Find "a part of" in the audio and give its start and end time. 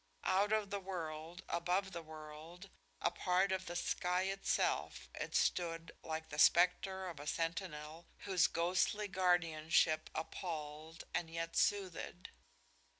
3.03-3.67